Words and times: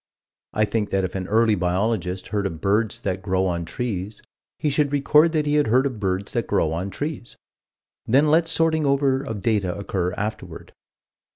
I 0.53 0.65
think 0.65 0.89
that 0.89 1.03
if 1.03 1.13
an 1.13 1.27
early 1.27 1.53
biologist 1.53 2.29
heard 2.29 2.47
of 2.47 2.59
birds 2.59 3.01
that 3.01 3.21
grow 3.21 3.45
on 3.45 3.65
trees, 3.65 4.19
he 4.57 4.71
should 4.71 4.91
record 4.91 5.31
that 5.33 5.45
he 5.45 5.53
had 5.53 5.67
heard 5.67 5.85
of 5.85 5.99
birds 5.99 6.31
that 6.31 6.47
grow 6.47 6.71
on 6.71 6.89
trees: 6.89 7.35
then 8.07 8.31
let 8.31 8.47
sorting 8.47 8.87
over 8.87 9.21
of 9.21 9.43
data 9.43 9.77
occur 9.77 10.11
afterward. 10.13 10.73